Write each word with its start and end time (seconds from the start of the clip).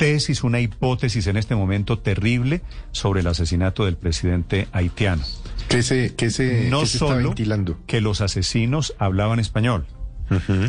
tesis, 0.00 0.42
una 0.44 0.60
hipótesis 0.60 1.26
en 1.26 1.36
este 1.36 1.54
momento 1.54 1.98
terrible 1.98 2.62
sobre 2.90 3.20
el 3.20 3.26
asesinato 3.26 3.84
del 3.84 3.98
presidente 3.98 4.66
haitiano. 4.72 5.22
¿Qué 5.68 5.82
se, 5.82 6.14
qué 6.14 6.30
se, 6.30 6.70
no 6.70 6.80
qué 6.80 6.86
se 6.86 6.92
está 6.96 7.08
solo 7.08 7.28
ventilando? 7.28 7.78
que 7.86 8.00
los 8.00 8.22
asesinos 8.22 8.94
hablaban 8.98 9.40
español, 9.40 9.84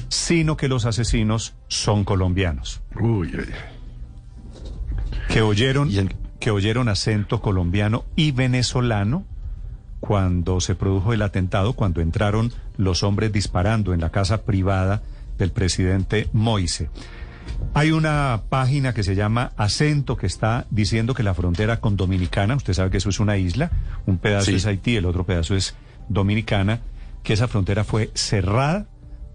sino 0.09 0.57
que 0.57 0.67
los 0.67 0.85
asesinos 0.85 1.54
son 1.70 2.04
colombianos, 2.04 2.81
Uy, 2.99 3.31
uy. 3.34 3.45
que 5.30 5.41
oyeron, 5.41 5.90
que 6.41 6.52
oyeron 6.52 6.90
acento 6.90 7.41
colombiano 7.41 8.04
y 8.18 8.32
venezolano 8.32 9.23
cuando 10.02 10.59
se 10.59 10.76
produjo 10.76 11.13
el 11.13 11.21
atentado, 11.21 11.71
cuando 11.71 12.02
entraron 12.02 12.52
los 12.76 13.02
hombres 13.04 13.32
disparando 13.32 13.93
en 13.93 14.02
la 14.02 14.09
casa 14.09 14.41
privada 14.43 15.04
del 15.38 15.52
presidente 15.52 16.27
Moise. 16.34 16.90
Hay 17.73 17.91
una 17.91 18.41
página 18.50 18.94
que 18.94 19.04
se 19.04 19.16
llama 19.16 19.52
Acento 19.55 20.18
que 20.18 20.27
está 20.27 20.66
diciendo 20.72 21.13
que 21.13 21.24
la 21.24 21.34
frontera 21.34 21.79
con 21.79 21.96
Dominicana, 21.96 22.55
usted 22.55 22.74
sabe 22.74 22.91
que 22.91 22.98
eso 22.98 23.10
es 23.10 23.20
una 23.20 23.38
isla, 23.38 23.71
un 24.05 24.18
pedazo 24.18 24.48
Sí. 24.48 24.55
es 24.55 24.65
Haití, 24.65 24.96
el 24.98 25.05
otro 25.05 25.26
pedazo 25.26 25.55
es 25.55 25.76
Dominicana, 26.10 26.82
que 27.24 27.34
esa 27.34 27.48
frontera 27.48 27.84
fue 27.84 28.12
cerrada 28.13 28.88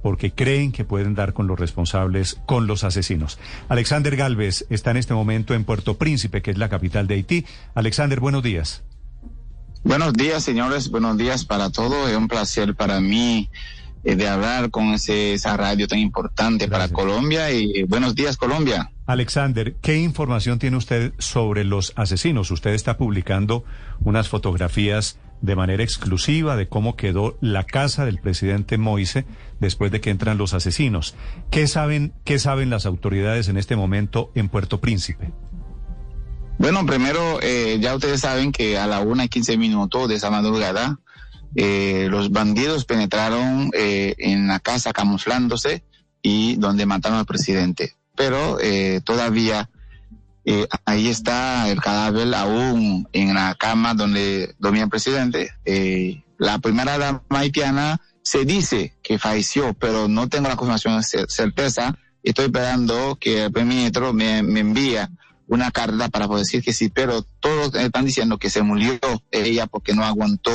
porque 0.03 0.31
creen 0.33 0.71
que 0.71 0.85
pueden 0.85 1.15
dar 1.15 1.33
con 1.33 1.47
los 1.47 1.59
responsables, 1.59 2.39
con 2.47 2.67
los 2.67 2.85
asesinos. 2.85 3.39
Alexander 3.69 4.15
Galvez 4.17 4.67
está 4.71 4.91
en 4.93 4.99
este 4.99 5.15
momento 5.15 5.55
en 5.55 5.65
Puerto 5.65 5.97
Príncipe, 5.97 6.43
que 6.43 6.51
es 6.53 6.59
la 6.59 6.69
capital 6.69 7.07
de 7.07 7.15
Haití. 7.15 7.47
Alexander, 7.75 8.21
buenos 8.21 8.43
días. 8.43 8.83
Buenos 9.83 10.13
días, 10.13 10.43
señores. 10.45 10.91
Buenos 10.91 11.17
días 11.17 11.45
para 11.45 11.71
todos. 11.71 12.09
Es 12.11 12.17
un 12.17 12.29
placer 12.29 12.75
para 12.75 13.01
mí 13.01 13.49
eh, 14.07 14.15
de 14.15 14.29
hablar 14.29 14.71
con 14.71 14.95
ese, 14.95 15.35
esa 15.35 15.57
radio 15.57 15.89
tan 15.89 15.99
importante 15.99 16.69
Gracias. 16.69 16.93
para 16.93 16.95
Colombia. 16.95 17.51
Y 17.51 17.83
buenos 17.83 18.15
días, 18.15 18.37
Colombia. 18.37 18.93
Alexander, 19.05 19.75
¿qué 19.83 19.99
información 19.99 20.61
tiene 20.61 20.77
usted 20.77 21.13
sobre 21.19 21.65
los 21.65 21.93
asesinos? 21.97 22.53
Usted 22.53 22.71
está 22.71 22.97
publicando 22.97 23.65
unas 24.01 24.29
fotografías 24.29 25.19
de 25.41 25.57
manera 25.57 25.83
exclusiva 25.83 26.57
de 26.57 26.69
cómo 26.69 26.95
quedó 26.95 27.37
la 27.41 27.65
casa 27.65 28.05
del 28.05 28.19
presidente 28.21 28.79
Moise 28.79 29.27
después 29.59 29.91
de 29.91 30.01
que 30.01 30.11
entran 30.11 30.39
los 30.39 30.55
asesinos. 30.55 31.17
¿Qué 31.51 31.67
saben, 31.67 32.13
qué 32.25 32.39
saben 32.39 32.71
las 32.71 32.87
autoridades 32.87 33.49
en 33.49 33.57
este 33.57 33.75
momento 33.75 34.31
en 34.37 34.49
Puerto 34.49 34.81
Príncipe? 34.81 35.33
Bueno, 36.59 36.87
primero, 36.87 37.41
eh, 37.43 37.79
ya 37.81 37.95
ustedes 37.95 38.21
saben 38.21 38.51
que 38.51 38.79
a 38.79 38.87
la 38.87 39.01
una 39.01 39.25
y 39.25 39.29
quince 39.29 39.59
minutos 39.59 40.09
de 40.09 40.15
esa 40.15 40.31
madrugada, 40.31 41.01
eh, 41.55 42.09
los 42.11 42.31
bandidos 42.31 42.85
penetraron 42.85 43.71
eh, 43.75 44.15
en 44.19 44.49
la 44.49 44.61
casa 44.61 44.93
camuflándose 44.93 45.85
y 46.23 46.57
donde 46.57 46.87
mataron 46.87 47.19
al 47.19 47.27
presidente. 47.27 47.95
Pero 48.17 48.59
eh, 48.61 49.01
todavía 49.05 49.71
eh, 50.45 50.67
ahí 50.85 51.09
está 51.09 51.69
el 51.71 51.81
cadáver 51.81 52.35
aún 52.35 53.09
en 53.13 53.35
la 53.35 53.55
cama 53.55 53.95
donde 53.95 54.55
dormía 54.59 54.85
el 54.85 54.89
presidente. 54.91 55.51
Eh, 55.65 56.23
la 56.39 56.59
primera 56.59 56.99
dama 56.99 57.23
haitiana 57.31 58.01
se 58.23 58.45
dice 58.45 58.97
que 59.03 59.19
falleció, 59.19 59.75
pero 59.75 60.09
no 60.09 60.29
tengo 60.29 60.49
la 60.49 60.57
confirmación 60.57 60.99
cer- 61.03 61.29
certeza. 61.29 61.97
Estoy 62.23 62.47
esperando 62.47 63.17
que 63.21 63.45
el 63.45 63.53
primer 63.53 63.75
ministro 63.77 64.13
me, 64.13 64.43
me 64.43 64.61
envía 64.61 65.11
una 65.47 65.71
carta 65.71 66.09
para 66.09 66.27
poder 66.27 66.45
decir 66.45 66.63
que 66.63 66.73
sí, 66.73 66.89
pero 66.89 67.23
todos 67.39 67.73
están 67.77 68.05
diciendo 68.05 68.37
que 68.37 68.51
se 68.51 68.63
murió 68.63 68.99
ella 69.31 69.67
porque 69.69 69.95
no 69.95 70.05
aguantó 70.05 70.51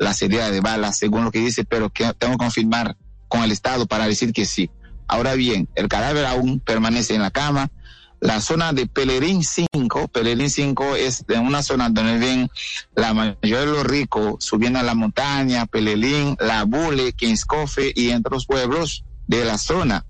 la 0.00 0.14
serie 0.14 0.50
de 0.50 0.60
balas, 0.60 0.98
según 0.98 1.24
lo 1.24 1.30
que 1.30 1.40
dice, 1.40 1.64
pero 1.64 1.90
que 1.90 2.12
tengo 2.14 2.32
que 2.32 2.38
confirmar 2.38 2.96
con 3.28 3.42
el 3.42 3.52
Estado 3.52 3.86
para 3.86 4.08
decir 4.08 4.32
que 4.32 4.46
sí. 4.46 4.70
Ahora 5.06 5.34
bien, 5.34 5.68
el 5.74 5.88
cadáver 5.88 6.24
aún 6.24 6.58
permanece 6.58 7.14
en 7.14 7.22
la 7.22 7.30
cama. 7.30 7.70
La 8.18 8.40
zona 8.40 8.72
de 8.72 8.86
Pelerín 8.86 9.44
5, 9.44 10.08
Pelerín 10.08 10.50
5 10.50 10.96
es 10.96 11.24
una 11.28 11.62
zona 11.62 11.90
donde 11.90 12.18
ven 12.18 12.50
la 12.94 13.12
mayoría 13.12 13.60
de 13.60 13.66
los 13.66 13.84
ricos 13.84 14.42
subiendo 14.42 14.78
a 14.78 14.82
la 14.82 14.94
montaña, 14.94 15.66
Pelerín, 15.66 16.36
La 16.40 16.64
Bule, 16.64 17.12
Kingscofe 17.12 17.92
y 17.94 18.10
entre 18.10 18.32
los 18.32 18.46
pueblos 18.46 19.04
de 19.26 19.44
la 19.44 19.58
zona. 19.58 20.06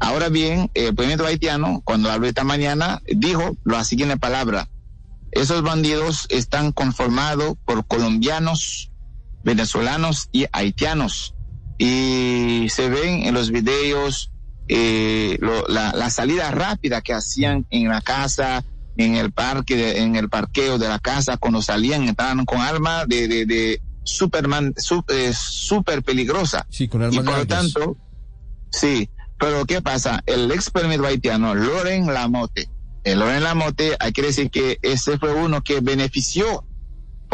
Ahora 0.00 0.28
bien, 0.28 0.70
el 0.74 0.94
ministro 0.94 1.26
haitiano, 1.26 1.80
cuando 1.82 2.10
habló 2.10 2.26
esta 2.26 2.44
mañana, 2.44 3.00
dijo 3.06 3.56
la 3.64 3.84
siguiente 3.84 4.18
palabra. 4.18 4.68
Esos 5.32 5.62
bandidos 5.62 6.26
están 6.28 6.72
conformados 6.72 7.54
por 7.64 7.86
colombianos, 7.86 8.90
venezolanos 9.44 10.28
y 10.32 10.46
haitianos. 10.52 11.34
Y 11.78 12.66
se 12.70 12.88
ven 12.88 13.24
en 13.24 13.34
los 13.34 13.50
videos 13.50 14.30
eh, 14.68 15.36
lo- 15.40 15.66
la, 15.68 15.92
la 15.92 16.08
salida 16.08 16.50
rápida 16.50 17.02
que 17.02 17.12
hacían 17.12 17.66
en 17.70 17.88
la 17.88 18.00
casa, 18.00 18.64
en 18.96 19.16
el 19.16 19.30
parque, 19.32 19.76
de- 19.76 19.98
en 20.00 20.16
el 20.16 20.28
parqueo 20.30 20.78
de 20.78 20.88
la 20.88 20.98
casa, 20.98 21.36
cuando 21.36 21.60
salían, 21.60 22.08
entraban 22.08 22.44
con 22.46 22.60
armas 22.60 23.06
de, 23.06 23.28
de, 23.28 23.44
de 23.44 23.82
Superman, 24.04 24.72
su- 24.76 25.04
eh, 25.08 25.32
super 25.34 26.02
peligrosa. 26.02 26.66
Sí, 26.70 26.88
con 26.88 27.02
Y 27.12 27.16
por 27.16 27.24
lo 27.38 27.46
tanto, 27.46 27.96
sí, 28.70 29.10
pero 29.38 29.66
¿qué 29.66 29.82
pasa? 29.82 30.22
El 30.26 30.50
ex 30.50 30.70
premier 30.70 31.04
haitiano, 31.04 31.54
Loren 31.54 32.06
Lamote, 32.06 32.68
el 33.02 33.18
Loren 33.18 33.42
Lamote, 33.42 33.96
hay 34.00 34.12
que 34.12 34.22
decir 34.22 34.50
que 34.50 34.78
ese 34.80 35.18
fue 35.18 35.34
uno 35.34 35.62
que 35.62 35.80
benefició 35.80 36.64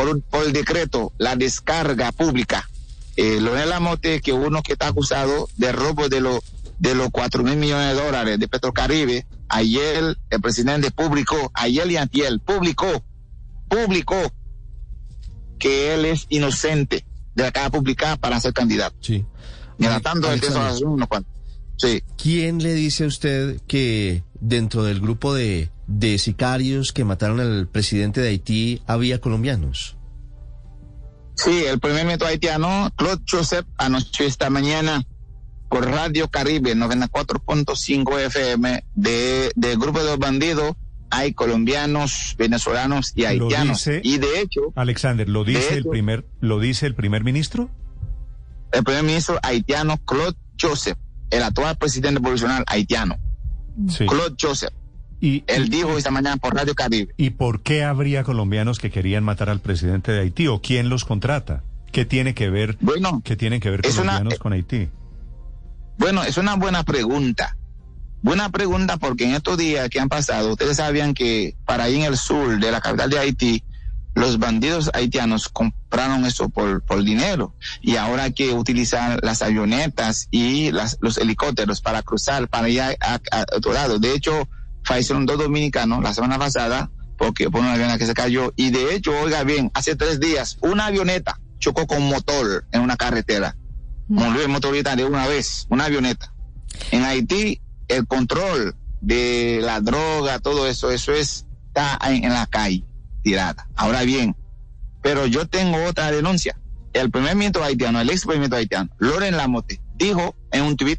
por, 0.01 0.23
por 0.23 0.45
el 0.45 0.53
decreto 0.53 1.13
la 1.19 1.37
descarga 1.37 2.13
pública. 2.13 2.69
Eh, 3.17 3.41
Loren 3.41 3.69
Lamote, 3.69 4.21
que 4.21 4.33
uno 4.33 4.63
que 4.63 4.73
está 4.73 4.89
acusado 4.89 5.49
de 5.57 5.73
robo 5.73 6.09
de 6.09 6.21
los 6.21 6.41
de 6.79 6.95
los 6.95 7.11
cuatro 7.11 7.43
mil 7.43 7.57
millones 7.57 7.95
de 7.95 8.03
dólares 8.03 8.39
de 8.39 8.49
Petrocaribe, 8.49 9.27
ayer 9.49 10.17
el 10.31 10.41
presidente 10.41 10.91
publicó, 10.91 11.51
ayer 11.53 11.91
y 11.91 11.99
antier, 11.99 12.41
publicó, 12.41 13.05
publicó 13.69 14.17
que 15.59 15.93
él 15.93 16.07
es 16.07 16.25
inocente 16.31 17.05
de 17.35 17.43
la 17.43 17.53
cara 17.53 17.69
pública 17.69 18.17
para 18.17 18.41
ser 18.41 18.55
candidato. 18.55 18.97
Sí. 19.01 19.27
Mientras 19.77 20.01
tanto, 20.01 20.33
el 20.33 20.41
Sí. 21.81 22.03
¿Quién 22.23 22.63
le 22.63 22.75
dice 22.75 23.05
a 23.05 23.07
usted 23.07 23.61
que 23.67 24.23
dentro 24.41 24.83
del 24.85 25.01
grupo 25.01 25.33
de, 25.33 25.71
de 25.87 26.19
sicarios 26.19 26.93
que 26.93 27.05
mataron 27.05 27.41
al 27.41 27.69
presidente 27.69 28.21
de 28.21 28.29
Haití 28.29 28.83
había 28.87 29.19
colombianos? 29.21 29.97
Sí, 31.37 31.65
el 31.65 31.81
primer 31.81 32.05
ministro 32.05 32.29
haitiano, 32.29 32.91
Claude 32.97 33.23
Joseph, 33.27 33.65
anunció 33.79 34.27
esta 34.27 34.51
mañana 34.51 35.03
por 35.71 35.87
Radio 35.89 36.29
Caribe 36.29 36.77
94.5 36.77 38.19
FM 38.27 38.85
de, 38.95 39.51
del 39.55 39.79
grupo 39.79 40.01
de 40.01 40.05
los 40.05 40.19
bandidos. 40.19 40.73
Hay 41.13 41.33
colombianos, 41.33 42.35
venezolanos 42.37 43.13
y 43.17 43.25
haitianos. 43.25 43.79
dice- 43.79 44.01
Y 44.05 44.19
de 44.19 44.41
hecho, 44.43 44.61
Alexander, 44.77 45.29
¿lo 45.29 45.45
dice 45.45 45.73
el 45.73 45.79
hecho- 45.81 45.91
primer, 45.91 46.27
lo 46.41 46.61
dice 46.61 46.87
el 46.87 46.95
primer 46.95 47.25
ministro? 47.25 47.71
el 48.73 48.85
primer 48.85 49.03
ministro 49.03 49.39
haitiano, 49.43 49.97
Claude 50.05 50.37
Joseph, 50.61 50.97
el 51.31 51.43
actual 51.43 51.77
presidente 51.77 52.21
provisional 52.21 52.65
haitiano, 52.67 53.17
Sí. 53.89 54.07
Claude 54.07 54.35
Joseph, 54.41 54.73
Y, 55.21 55.45
él 55.47 55.67
y- 55.67 55.69
dijo 55.69 55.97
esta 55.99 56.11
mañana 56.11 56.37
por 56.37 56.55
Radio 56.55 56.75
Caribe. 56.75 57.13
¿Y 57.17 57.31
por 57.31 57.63
qué 57.63 57.85
habría 57.85 58.25
colombianos 58.25 58.79
que 58.79 58.91
querían 58.91 59.23
matar 59.25 59.49
al 59.51 59.61
presidente 59.61 60.13
de 60.13 60.21
Haití 60.21 60.47
o 60.49 60.61
quién 60.61 60.89
los 60.89 61.05
contrata? 61.05 61.63
¿Qué 61.93 62.05
tiene 62.05 62.35
que 62.35 62.51
ver, 62.51 62.77
Bueno, 62.81 63.21
qué 63.25 63.37
tienen 63.37 63.61
que 63.61 63.69
ver 63.71 63.81
es 63.85 63.95
una- 63.99 64.13
colombianos 64.13 64.39
con 64.39 64.53
Haití? 64.53 64.89
Bueno, 65.99 66.23
es 66.23 66.37
una 66.39 66.55
buena 66.57 66.83
pregunta. 66.85 67.57
Buena 68.23 68.51
pregunta 68.51 68.97
porque 68.97 69.25
en 69.25 69.35
estos 69.35 69.57
días 69.59 69.89
que 69.89 69.99
han 70.01 70.09
pasado, 70.09 70.51
ustedes 70.53 70.77
sabían 70.77 71.15
que 71.15 71.55
para 71.65 71.85
ahí 71.85 71.97
en 71.97 72.03
el 72.03 72.17
sur 72.17 72.59
de 72.59 72.71
la 72.71 72.81
capital 72.81 73.11
de 73.11 73.19
Haití, 73.19 73.63
los 74.15 74.39
bandidos 74.39 74.91
haitianos 74.93 75.49
compraron 75.49 76.25
eso 76.27 76.49
por, 76.49 76.83
por 76.85 77.03
dinero. 77.05 77.55
Y 77.81 77.97
ahora 77.97 78.25
hay 78.25 78.33
que 78.33 78.53
utilizar 78.53 79.21
las 79.23 79.43
avionetas 79.43 80.27
y 80.31 80.73
las, 80.73 80.99
los 81.01 81.17
helicópteros 81.19 81.81
para 81.81 82.03
cruzar 82.03 82.49
para 82.49 82.69
ir 82.69 82.81
a, 82.83 82.89
a- 83.01 83.21
a 83.31 83.45
otro 83.57 83.73
lado. 83.73 83.99
De 83.99 84.13
hecho, 84.15 84.49
fallecieron 84.85 85.27
dos 85.27 85.39
dominicanos 85.39 86.03
la 86.03 86.13
semana 86.15 86.39
pasada 86.39 86.91
porque 87.19 87.51
por 87.51 87.61
una 87.61 87.73
avioneta 87.75 87.99
que 87.99 88.07
se 88.07 88.15
cayó. 88.15 88.53
Y 88.57 88.71
de 88.71 88.95
hecho, 88.95 89.13
oiga 89.21 89.45
bien, 89.45 89.71
hace 89.75 89.95
tres 89.95 90.19
días 90.21 90.57
una 90.63 90.87
avioneta 90.87 91.39
chocó 91.59 91.87
con 91.87 92.03
motor 92.09 92.67
en 92.73 92.81
una 92.81 92.97
carretera. 92.97 93.57
Murió 94.09 94.43
el 94.43 94.49
motorista 94.49 94.97
de 94.97 95.05
una 95.05 95.27
vez, 95.29 95.67
una 95.69 95.85
avioneta. 95.85 96.33
En 96.91 97.05
Haití, 97.05 97.61
el 97.89 98.07
control 98.07 98.75
de 99.01 99.61
la 99.63 99.81
droga, 99.81 100.39
todo 100.41 100.67
eso, 100.67 100.91
eso 100.91 101.13
es, 101.13 101.47
está 101.69 101.99
en, 102.09 102.25
en 102.25 102.33
la 102.33 102.47
calle, 102.47 102.85
tirada. 103.23 103.69
Ahora 103.77 104.03
bien, 104.03 104.37
pero 105.03 105.27
yo 105.27 105.47
tengo 105.47 105.83
otra 105.85 106.11
denuncia. 106.11 106.59
El 106.93 107.11
primer 107.11 107.37
ministro 107.37 107.63
haitiano, 107.63 108.01
el 108.01 108.11
ex 108.11 108.23
primer 108.23 108.39
ministro 108.39 108.59
haitiano, 108.59 108.91
Loren 108.99 109.37
Lamote, 109.37 109.81
dijo 109.95 110.35
en 110.51 110.63
un 110.65 110.77
tweet, 110.77 110.99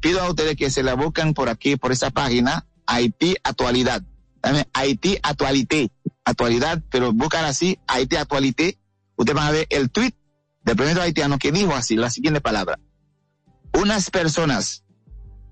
pido 0.00 0.20
a 0.20 0.28
ustedes 0.28 0.56
que 0.56 0.70
se 0.70 0.82
la 0.82 0.94
busquen 0.94 1.34
por 1.34 1.48
aquí, 1.48 1.76
por 1.76 1.92
esa 1.92 2.10
página, 2.10 2.66
Haití 2.86 3.36
Actualidad. 3.44 4.02
Dame, 4.42 4.66
Haití 4.72 5.18
Actualité, 5.22 5.90
actualidad, 6.24 6.82
pero 6.90 7.12
buscan 7.12 7.44
así, 7.44 7.78
Haití 7.86 8.16
Actualité, 8.16 8.78
ustedes 9.16 9.36
van 9.36 9.46
a 9.46 9.50
ver 9.52 9.66
el 9.70 9.90
tweet 9.90 10.14
del 10.64 10.76
primer 10.76 10.86
ministro 10.86 11.02
haitiano 11.02 11.38
que 11.38 11.52
dijo 11.52 11.74
así, 11.74 11.96
la 11.96 12.10
siguiente 12.10 12.40
palabra. 12.40 12.78
Unas 13.74 14.10
personas 14.10 14.84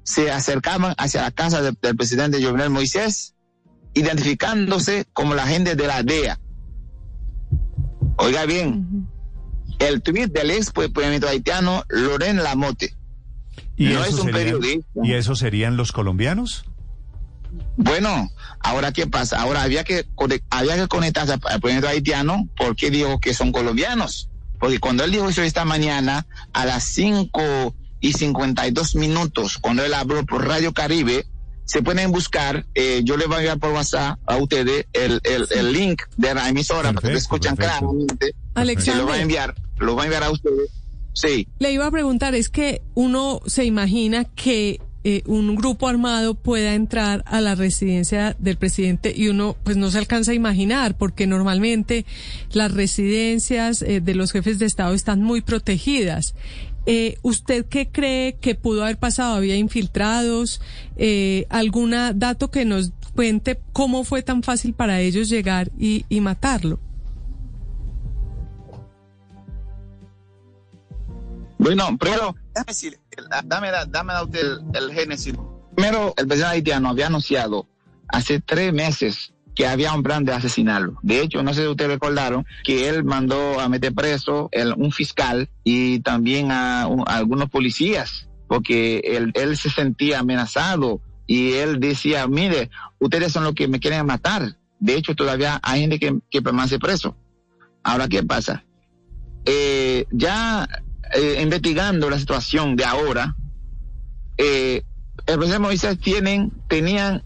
se 0.03 0.31
acercaban 0.31 0.95
hacia 0.99 1.23
la 1.23 1.31
casa 1.31 1.63
de- 1.63 1.77
del 1.81 1.97
presidente 1.97 2.43
Jovenel 2.43 2.71
Moisés, 2.71 3.35
identificándose 3.95 5.07
como 5.13 5.35
la 5.35 5.47
gente 5.47 5.75
de 5.77 5.87
la 5.87 6.03
DEA. 6.03 6.39
Oiga 8.17 8.45
bien, 8.47 9.09
el 9.79 10.03
tweet 10.03 10.29
del 10.29 10.51
ex 10.51 10.71
primer 10.73 11.07
ministro 11.07 11.29
haitiano, 11.31 11.85
Loren 11.89 12.43
Lamote. 12.43 12.95
¿Y, 13.77 13.87
No 13.87 14.01
eso 14.05 14.09
es 14.09 14.15
un 14.15 14.27
serían- 14.27 14.33
periodista. 14.61 15.01
¿Y 15.03 15.13
esos 15.15 15.39
serían 15.39 15.77
los 15.77 15.93
colombianos? 15.93 16.65
Bueno, 17.77 18.31
ahora 18.61 18.93
qué 18.93 19.07
pasa? 19.07 19.41
Ahora 19.41 19.63
había 19.63 19.83
que 19.85 20.07
había 20.51 20.77
que 20.77 20.87
conectarse 20.87 21.33
al 21.33 21.41
al 21.47 21.61
presidente 21.61 21.89
haitiano 21.89 22.49
porque 22.57 22.91
dijo 22.91 23.19
que 23.21 23.35
son 23.35 23.53
colombianos. 23.53 24.29
Porque 24.61 24.79
cuando 24.79 25.03
él 25.05 25.11
dijo 25.11 25.29
eso 25.29 25.43
esta 25.43 25.65
mañana 25.65 26.27
a 26.53 26.67
las 26.67 26.85
5 26.85 27.75
y 28.01 28.13
52 28.13 28.95
minutos, 28.97 29.57
cuando 29.59 29.83
él 29.85 29.95
habló 29.95 30.25
por 30.27 30.47
Radio 30.47 30.73
Caribe, 30.75 31.27
se 31.71 31.83
pueden 31.83 32.11
buscar, 32.11 32.67
eh, 32.75 33.03
yo 33.05 33.17
les 33.17 33.29
voy 33.29 33.37
a 33.37 33.39
enviar 33.39 33.59
por 33.61 33.71
WhatsApp 33.71 34.19
a 34.27 34.37
ustedes 34.39 34.87
el, 34.93 35.21
el, 35.23 35.47
el 35.55 35.73
link 35.73 36.03
de 36.17 36.35
la 36.35 36.49
emisora 36.49 36.93
para 36.93 36.95
que 36.95 37.01
Perfecto, 37.13 37.19
escuchan 37.19 37.55
claramente. 37.55 38.27
Se 38.27 38.33
lo 38.33 38.35
va 38.35 38.57
a 38.57 38.61
Alexander, 38.63 39.21
enviar, 39.21 39.55
lo 39.79 39.95
va 39.95 40.03
a 40.03 40.07
enviar 40.07 40.25
a 40.25 40.31
ustedes. 40.33 40.69
Sí. 41.13 41.47
le 41.61 41.73
iba 41.73 41.87
a 41.87 41.91
preguntar, 41.93 42.35
es 42.35 42.49
que 42.49 42.83
uno 42.95 43.41
se 43.47 43.65
imagina 43.65 44.25
que 44.25 44.81
eh, 45.05 45.23
un 45.27 45.55
grupo 45.55 45.87
armado 45.87 46.35
pueda 46.35 46.75
entrar 46.75 47.23
a 47.25 47.41
la 47.41 47.55
residencia 47.55 48.35
del 48.41 48.57
presidente 48.57 49.15
y 49.17 49.29
uno 49.29 49.57
pues 49.63 49.77
no 49.77 49.93
se 49.93 49.99
alcanza 49.99 50.33
a 50.33 50.35
imaginar 50.35 50.99
porque 50.99 51.29
normalmente 51.29 52.05
las 52.53 52.73
residencias 52.73 53.81
eh, 53.83 54.01
de 54.01 54.15
los 54.17 54.33
jefes 54.33 54.59
de 54.59 54.67
Estado 54.67 54.93
están 54.93 55.23
muy 55.23 55.41
protegidas. 55.41 56.35
Eh, 56.87 57.19
¿Usted 57.23 57.67
qué 57.67 57.89
cree 57.91 58.37
que 58.41 58.55
pudo 58.55 58.83
haber 58.85 58.99
pasado? 58.99 59.35
¿Había 59.35 59.57
infiltrados? 59.57 60.61
Eh, 60.97 61.47
¿Algún 61.51 61.95
dato 62.15 62.51
que 62.51 62.65
nos 62.65 62.93
cuente 63.15 63.61
cómo 63.73 64.05
fue 64.05 64.23
tan 64.23 64.43
fácil 64.43 64.73
para 64.73 65.01
ellos 65.01 65.29
llegar 65.29 65.71
y, 65.79 66.05
y 66.09 66.21
matarlo? 66.21 66.79
Bueno, 71.59 71.97
pero 72.01 72.35
déjame 72.55 72.65
decir, 72.69 72.99
el- 73.17 73.27
dame, 73.49 73.71
la- 73.71 73.85
dame 73.85 74.13
a 74.15 74.23
usted 74.23 74.41
el, 74.41 74.63
el 74.75 74.93
génesis. 74.93 75.35
Primero, 75.75 76.15
el 76.17 76.27
presidente 76.27 76.55
haitiano 76.57 76.89
había 76.89 77.07
anunciado 77.09 77.67
hace 78.09 78.41
tres 78.41 78.73
meses 78.73 79.33
que 79.61 79.67
había 79.67 79.93
un 79.93 80.03
plan 80.03 80.25
de 80.25 80.33
asesinarlo. 80.33 80.99
De 81.03 81.21
hecho, 81.21 81.43
no 81.43 81.53
sé 81.53 81.61
si 81.61 81.69
ustedes 81.69 81.91
recordaron 81.91 82.47
que 82.65 82.89
él 82.89 83.05
mandó 83.05 83.61
a 83.61 83.69
meter 83.69 83.93
preso 83.93 84.49
el- 84.53 84.73
un 84.73 84.91
fiscal 84.91 85.51
y 85.65 86.01
también 86.01 86.51
a, 86.51 86.87
un- 86.87 87.05
a 87.07 87.17
algunos 87.17 87.51
policías, 87.51 88.27
porque 88.49 89.03
él, 89.35 89.57
se 89.59 89.69
sentía 89.69 90.21
amenazado 90.21 91.03
y 91.27 91.53
él 91.53 91.79
decía, 91.79 92.27
mire, 92.27 92.71
ustedes 93.01 93.33
son 93.33 93.45
los 93.45 93.53
que 93.53 93.69
me 93.69 93.81
quieren 93.81 94.07
matar. 94.07 94.57
De 94.79 94.95
hecho, 94.95 95.15
todavía 95.15 95.61
hay 95.63 95.83
gente 95.83 95.99
que, 95.99 96.19
que 96.31 96.41
permanece 96.41 96.79
preso. 96.79 97.15
Ahora, 97.83 98.09
¿qué 98.09 98.23
pasa? 98.23 98.65
Eh, 99.45 100.07
ya 100.11 100.67
eh, 101.15 101.39
investigando 101.43 102.09
la 102.09 102.19
situación 102.19 102.77
de 102.77 102.87
ahora, 102.87 103.37
eh, 104.39 104.85
el 105.27 105.37
presidente 105.37 105.59
Moisés 105.59 105.99
tienen, 106.01 106.51
tenían 106.67 107.23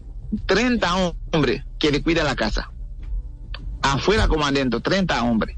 30 0.47 1.13
hombres 1.31 1.63
que 1.85 1.91
le 1.91 2.01
cuidan 2.01 2.25
la 2.25 2.35
casa. 2.35 2.71
Afuera 3.83 4.27
como 4.27 4.43
adentro, 4.43 4.79
30 4.79 5.23
hombres. 5.23 5.55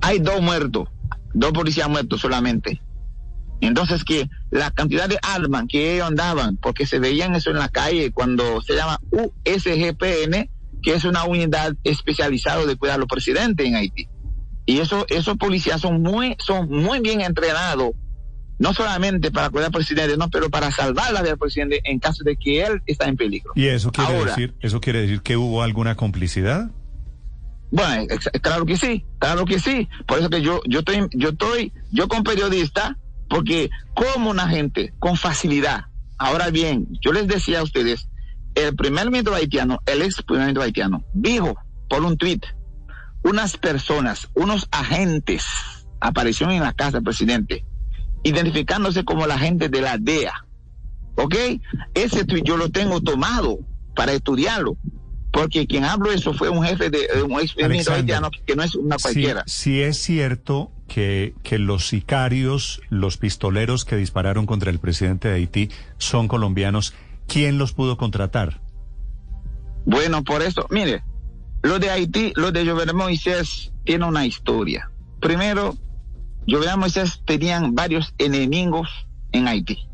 Hay 0.00 0.18
dos 0.18 0.42
muertos, 0.42 0.88
dos 1.32 1.52
policías 1.52 1.88
muertos 1.88 2.20
solamente. 2.20 2.82
Entonces 3.60 4.02
que 4.02 4.28
la 4.50 4.72
cantidad 4.72 5.08
de 5.08 5.18
armas 5.22 5.66
que 5.68 5.94
ellos 5.94 6.08
andaban, 6.08 6.56
porque 6.56 6.86
se 6.86 6.98
veían 6.98 7.36
eso 7.36 7.50
en 7.50 7.58
la 7.58 7.68
calle 7.68 8.10
cuando 8.10 8.60
se 8.62 8.74
llama 8.74 8.98
USGPN, 9.12 10.50
que 10.82 10.94
es 10.94 11.04
una 11.04 11.22
unidad 11.22 11.74
especializada 11.84 12.66
de 12.66 12.74
cuidar 12.74 12.96
a 12.96 12.98
los 12.98 13.08
presidentes 13.08 13.64
en 13.64 13.76
Haití. 13.76 14.08
Y 14.66 14.78
eso, 14.78 15.06
esos 15.08 15.36
policías 15.36 15.80
son 15.80 16.02
muy, 16.02 16.34
son 16.44 16.68
muy 16.68 16.98
bien 16.98 17.20
entrenados, 17.20 17.92
no 18.58 18.72
solamente 18.72 19.30
para 19.30 19.50
cuidar 19.50 19.66
al 19.66 19.72
presidente, 19.72 20.16
no, 20.16 20.30
pero 20.30 20.50
para 20.50 20.70
salvar 20.70 21.12
la 21.12 21.20
vida 21.20 21.30
del 21.30 21.38
presidente 21.38 21.80
en 21.84 21.98
caso 21.98 22.24
de 22.24 22.36
que 22.36 22.62
él 22.62 22.82
está 22.86 23.06
en 23.06 23.16
peligro. 23.16 23.52
¿Y 23.54 23.66
eso 23.66 23.90
quiere 23.90 24.16
Ahora. 24.16 24.30
decir, 24.30 24.54
eso 24.60 24.80
quiere 24.80 25.00
decir 25.02 25.22
que 25.22 25.36
hubo 25.36 25.62
alguna 25.62 25.96
complicidad? 25.96 26.70
Bueno, 27.70 28.06
claro 28.40 28.64
que 28.66 28.76
sí, 28.76 29.04
claro 29.18 29.44
que 29.44 29.58
sí. 29.58 29.88
Por 30.06 30.20
eso 30.20 30.30
que 30.30 30.42
yo, 30.42 30.60
yo 30.66 30.80
estoy, 30.80 31.08
yo 31.12 31.30
estoy, 31.30 31.72
yo 31.90 32.06
como 32.06 32.22
periodista, 32.22 32.96
porque 33.28 33.70
como 33.94 34.30
una 34.30 34.48
gente 34.48 34.94
con 35.00 35.16
facilidad. 35.16 35.86
Ahora 36.18 36.50
bien, 36.50 36.86
yo 37.00 37.12
les 37.12 37.26
decía 37.26 37.60
a 37.60 37.62
ustedes, 37.64 38.08
el 38.54 38.76
primer 38.76 39.06
ministro 39.10 39.34
haitiano, 39.34 39.80
el 39.86 40.02
ex 40.02 40.22
primer 40.22 40.42
ministro 40.42 40.62
haitiano, 40.62 41.04
dijo 41.12 41.56
por 41.88 42.04
un 42.04 42.16
tuit, 42.16 42.44
unas 43.24 43.56
personas, 43.56 44.28
unos 44.34 44.68
agentes 44.70 45.44
aparecieron 46.00 46.54
en 46.54 46.62
la 46.62 46.74
casa 46.74 46.92
del 46.92 47.02
presidente, 47.02 47.64
identificándose 48.24 49.04
como 49.04 49.26
la 49.26 49.38
gente 49.38 49.68
de 49.68 49.80
la 49.80 49.96
DEA. 49.98 50.32
¿Ok? 51.16 51.36
Ese 51.94 52.24
tuit 52.24 52.44
yo 52.44 52.56
lo 52.56 52.70
tengo 52.70 53.00
tomado 53.00 53.60
para 53.94 54.12
estudiarlo. 54.12 54.76
Porque 55.32 55.66
quien 55.66 55.84
habló 55.84 56.10
eso 56.12 56.32
fue 56.32 56.48
un 56.48 56.64
jefe 56.64 56.90
de 56.90 57.06
un 57.22 57.40
ex 57.40 57.88
haitiano 57.88 58.30
que 58.46 58.54
no 58.56 58.62
es 58.62 58.74
una 58.76 58.96
Sí, 58.98 59.02
cualquiera. 59.02 59.42
sí 59.46 59.80
es 59.82 59.98
cierto 60.00 60.70
que, 60.86 61.34
que 61.42 61.58
los 61.58 61.88
sicarios, 61.88 62.80
los 62.88 63.16
pistoleros 63.16 63.84
que 63.84 63.96
dispararon 63.96 64.46
contra 64.46 64.70
el 64.70 64.78
presidente 64.78 65.28
de 65.28 65.34
Haití 65.34 65.70
son 65.98 66.28
colombianos. 66.28 66.94
¿Quién 67.26 67.58
los 67.58 67.72
pudo 67.72 67.96
contratar? 67.96 68.60
Bueno, 69.86 70.22
por 70.22 70.42
eso, 70.42 70.66
mire, 70.70 71.02
lo 71.62 71.78
de 71.80 71.90
Haití, 71.90 72.32
lo 72.36 72.52
de 72.52 72.64
Jovenel 72.66 72.94
Moisés 72.94 73.72
tiene 73.84 74.04
una 74.06 74.24
historia. 74.26 74.90
Primero, 75.20 75.76
Jovenel 76.48 76.78
Moisés 76.78 77.22
tenían 77.24 77.74
varios 77.74 78.14
enemigos 78.18 78.88
en 79.32 79.48
Haití. 79.48 79.88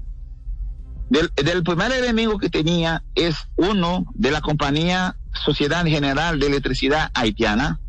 Del, 1.11 1.63
primer 1.65 1.91
enemigo 1.91 2.39
que 2.39 2.51
tenía 2.51 3.03
es 3.17 3.37
uno 3.57 4.05
de 4.15 4.31
la 4.31 4.41
compañía 4.41 5.17
Sociedad 5.45 5.85
General 5.85 6.39
de 6.39 6.47
Electricidad 6.47 7.11
Haitiana. 7.15 7.81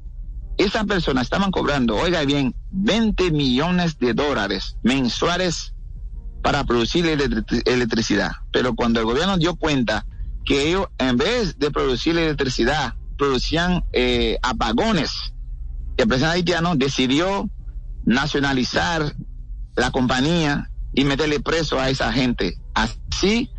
Esas 0.58 0.86
personas 0.86 1.24
estaban 1.24 1.52
cobrando, 1.52 1.96
oiga 1.96 2.24
bien, 2.26 2.56
20 2.72 3.32
millones 3.32 4.00
de 4.00 4.14
dólares 4.16 4.78
mensuales 4.82 5.76
para 6.42 6.64
producir 6.64 7.06
electri- 7.06 7.62
electricidad. 7.66 8.32
Pero 8.52 8.74
cuando 8.76 9.00
el 9.00 9.06
gobierno 9.06 9.38
dio 9.38 9.56
cuenta 9.56 10.06
que 10.44 10.70
ellos, 10.70 10.88
en 10.98 11.18
vez 11.18 11.60
de 11.60 11.70
producir 11.70 12.18
electricidad, 12.18 12.96
producían 13.18 13.84
eh, 13.94 14.40
apagones, 14.42 15.12
el 15.98 16.08
presidente 16.08 16.38
haitiano 16.38 16.76
decidió 16.76 17.48
nacionalizar 18.06 19.16
la 19.76 19.92
compañía 19.92 20.70
y 20.94 21.06
meterle 21.06 21.40
preso 21.40 21.80
a 21.80 21.90
esa 21.90 22.12
gente. 22.12 22.58
Así, 22.74 23.50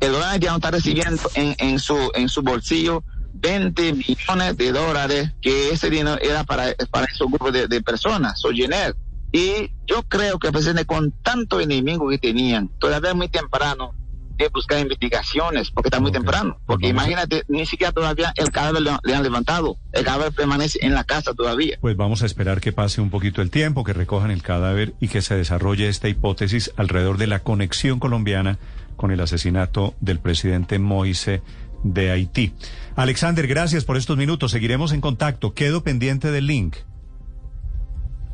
el 0.00 0.10
gobierno 0.10 0.32
haitiano 0.32 0.56
está 0.56 0.70
recibiendo 0.70 1.22
en, 1.34 1.54
en, 1.58 1.78
su, 1.78 2.10
en 2.14 2.28
su 2.28 2.42
bolsillo 2.42 3.04
20 3.34 3.92
millones 3.94 4.56
de 4.56 4.72
dólares, 4.72 5.32
que 5.42 5.70
ese 5.70 5.90
dinero 5.90 6.18
era 6.20 6.44
para, 6.44 6.74
para 6.90 7.06
esos 7.06 7.28
grupos 7.28 7.52
de, 7.52 7.68
de 7.68 7.82
personas, 7.82 8.40
Soyener. 8.40 8.96
Y 9.32 9.72
yo 9.86 10.02
creo 10.04 10.38
que 10.38 10.46
el 10.46 10.52
presidente, 10.52 10.86
con 10.86 11.10
tanto 11.22 11.60
enemigo 11.60 12.08
que 12.08 12.18
tenían, 12.18 12.68
todavía 12.78 13.14
muy 13.14 13.28
temprano 13.28 13.94
de 14.36 14.48
buscar 14.48 14.78
investigaciones, 14.80 15.70
porque 15.70 15.88
está 15.88 16.00
muy 16.00 16.10
temprano. 16.12 16.58
Porque 16.66 16.86
Vamos 16.88 17.02
a- 17.02 17.06
imagínate, 17.10 17.44
ni 17.48 17.66
siquiera 17.66 17.92
todavía 17.92 18.32
el 18.36 18.50
cadáver 18.50 18.82
le, 18.82 18.90
le 19.04 19.14
han 19.14 19.22
levantado. 19.22 19.76
El 19.92 20.04
cadáver 20.04 20.32
permanece 20.32 20.78
en 20.82 20.94
la 20.94 21.04
casa 21.04 21.34
todavía. 21.34 21.78
Pues 21.80 21.96
vamos 21.96 22.22
a 22.22 22.26
esperar 22.26 22.60
que 22.60 22.72
pase 22.72 23.00
un 23.00 23.10
poquito 23.10 23.42
el 23.42 23.50
tiempo, 23.50 23.84
que 23.84 23.92
recojan 23.92 24.30
el 24.30 24.42
cadáver 24.42 24.94
y 25.00 25.08
que 25.08 25.22
se 25.22 25.36
desarrolle 25.36 25.88
esta 25.88 26.08
hipótesis 26.08 26.72
alrededor 26.76 27.16
de 27.18 27.26
la 27.28 27.40
conexión 27.40 28.00
colombiana 28.00 28.58
con 28.96 29.10
el 29.10 29.20
asesinato 29.20 29.94
del 30.00 30.18
presidente 30.18 30.78
Moise 30.78 31.42
de 31.84 32.10
Haití. 32.10 32.54
Alexander, 32.96 33.46
gracias 33.46 33.84
por 33.84 33.96
estos 33.96 34.16
minutos. 34.16 34.50
Seguiremos 34.50 34.92
en 34.92 35.00
contacto. 35.00 35.52
Quedo 35.54 35.82
pendiente 35.84 36.30
del 36.30 36.46
link. 36.46 36.76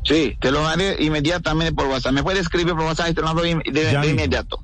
Sí, 0.03 0.35
te 0.39 0.49
lo 0.51 0.67
haré 0.67 0.95
inmediatamente 1.03 1.73
por 1.73 1.85
WhatsApp. 1.87 2.13
Me 2.13 2.23
puede 2.23 2.39
escribir 2.39 2.73
por 2.73 2.85
WhatsApp 2.85 3.09
y 3.11 3.13
te 3.13 3.21
lo 3.21 3.27
mando 3.27 3.43
de, 3.43 3.53
de- 3.71 4.09
inmediato. 4.09 4.63